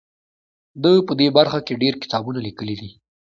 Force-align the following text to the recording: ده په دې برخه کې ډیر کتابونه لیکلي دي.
ده 0.83 0.91
په 1.07 1.13
دې 1.19 1.27
برخه 1.37 1.59
کې 1.65 1.79
ډیر 1.81 1.93
کتابونه 2.03 2.39
لیکلي 2.47 2.75
دي. 2.81 2.91